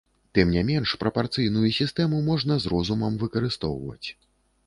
Тым 0.35 0.53
не 0.53 0.61
менш 0.69 0.93
прапарцыйную 1.01 1.69
сістэму 1.79 2.21
можна 2.29 2.57
з 2.63 2.73
розумам 2.73 3.19
выкарыстоўваць. 3.25 4.07